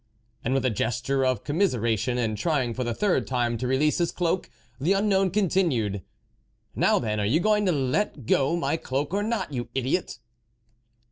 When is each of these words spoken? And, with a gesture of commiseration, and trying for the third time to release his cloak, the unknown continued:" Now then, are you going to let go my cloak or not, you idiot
And, 0.43 0.55
with 0.55 0.65
a 0.65 0.71
gesture 0.71 1.23
of 1.23 1.43
commiseration, 1.43 2.17
and 2.17 2.35
trying 2.35 2.73
for 2.73 2.83
the 2.83 2.95
third 2.95 3.27
time 3.27 3.55
to 3.59 3.67
release 3.67 3.99
his 3.99 4.11
cloak, 4.11 4.49
the 4.79 4.93
unknown 4.93 5.29
continued:" 5.29 6.01
Now 6.75 6.97
then, 6.97 7.19
are 7.19 7.23
you 7.27 7.39
going 7.39 7.67
to 7.67 7.71
let 7.71 8.25
go 8.25 8.55
my 8.55 8.77
cloak 8.77 9.13
or 9.13 9.21
not, 9.21 9.53
you 9.53 9.69
idiot 9.75 10.17